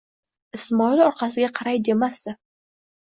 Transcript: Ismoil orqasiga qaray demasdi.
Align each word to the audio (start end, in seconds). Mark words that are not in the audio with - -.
Ismoil 0.59 1.03
orqasiga 1.07 1.51
qaray 1.59 1.83
demasdi. 1.91 2.35